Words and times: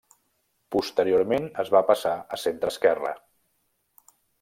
Posteriorment 0.75 1.47
es 1.65 1.71
va 1.77 1.85
passar 1.93 2.17
a 2.39 2.43
centreesquerra. 2.49 3.17